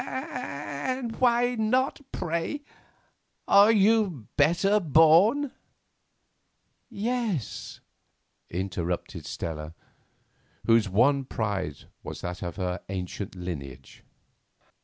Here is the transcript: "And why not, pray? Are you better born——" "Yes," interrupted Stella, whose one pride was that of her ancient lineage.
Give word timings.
"And 0.03 1.15
why 1.17 1.53
not, 1.53 2.01
pray? 2.11 2.63
Are 3.47 3.71
you 3.71 4.29
better 4.35 4.79
born——" 4.79 5.51
"Yes," 6.89 7.81
interrupted 8.49 9.27
Stella, 9.27 9.75
whose 10.65 10.89
one 10.89 11.23
pride 11.25 11.87
was 12.01 12.21
that 12.21 12.41
of 12.41 12.55
her 12.55 12.81
ancient 12.89 13.35
lineage. 13.35 14.03